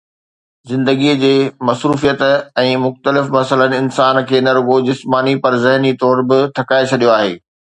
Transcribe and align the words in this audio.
زندگيءَ 0.69 1.17
جي 1.23 1.33
مصروفيت 1.69 2.23
۽ 2.63 2.71
مختلف 2.87 3.29
مسئلن 3.37 3.77
انسان 3.83 4.21
کي 4.31 4.43
نه 4.47 4.57
رڳو 4.59 4.81
جسماني 4.89 5.37
پر 5.45 5.59
ذهني 5.67 5.93
طور 6.07 6.27
به 6.33 6.45
ٿڪائي 6.61 6.91
ڇڏيو 6.95 7.17
آهي 7.21 7.33